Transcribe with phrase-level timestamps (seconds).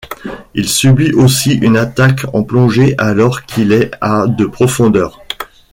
[0.55, 5.21] Il subit aussi une attaque en plongée alors qu'il est à de profondeur.